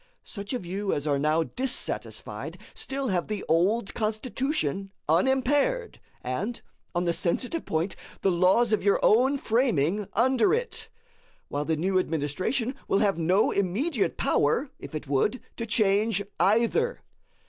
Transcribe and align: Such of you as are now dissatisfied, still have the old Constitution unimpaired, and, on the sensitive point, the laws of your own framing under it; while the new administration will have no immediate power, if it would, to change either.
Such 0.23 0.51
of 0.53 0.65
you 0.65 0.91
as 0.93 1.05
are 1.05 1.19
now 1.19 1.43
dissatisfied, 1.43 2.57
still 2.73 3.09
have 3.09 3.27
the 3.27 3.45
old 3.47 3.93
Constitution 3.93 4.89
unimpaired, 5.07 5.99
and, 6.23 6.59
on 6.95 7.05
the 7.05 7.13
sensitive 7.13 7.67
point, 7.67 7.95
the 8.21 8.31
laws 8.31 8.73
of 8.73 8.81
your 8.83 8.99
own 9.03 9.37
framing 9.37 10.07
under 10.13 10.55
it; 10.55 10.89
while 11.49 11.65
the 11.65 11.77
new 11.77 11.99
administration 11.99 12.73
will 12.87 12.97
have 12.97 13.19
no 13.19 13.51
immediate 13.51 14.17
power, 14.17 14.71
if 14.79 14.95
it 14.95 15.07
would, 15.07 15.39
to 15.57 15.67
change 15.67 16.23
either. 16.39 17.03